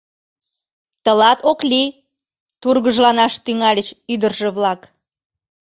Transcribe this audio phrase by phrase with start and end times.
[1.03, 1.89] Тылат ок лий!—
[2.61, 4.81] тургыжланаш тӱҥальыч ӱдыржӧ-влак.